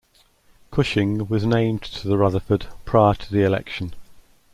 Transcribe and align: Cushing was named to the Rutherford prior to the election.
Cushing 0.71 1.27
was 1.27 1.45
named 1.45 1.83
to 1.83 2.07
the 2.07 2.17
Rutherford 2.17 2.65
prior 2.85 3.13
to 3.13 3.31
the 3.31 3.43
election. 3.43 3.93